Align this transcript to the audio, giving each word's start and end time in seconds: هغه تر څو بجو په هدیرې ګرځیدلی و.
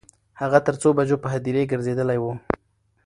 هغه 0.41 0.59
تر 0.67 0.75
څو 0.81 0.89
بجو 0.97 1.17
په 1.23 1.27
هدیرې 1.33 1.63
ګرځیدلی 1.71 2.17
و. 2.19 2.25